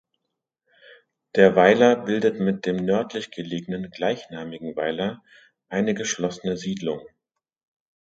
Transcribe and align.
Der 1.35 1.55
Weiler 1.55 1.95
bildet 1.95 2.39
mit 2.39 2.65
dem 2.65 2.77
nördlich 2.77 3.29
gelegenen 3.29 3.91
gleichnamigen 3.91 4.75
Weiler 4.75 5.21
eine 5.69 5.93
geschlossene 5.93 6.57
Siedlung. 6.57 7.07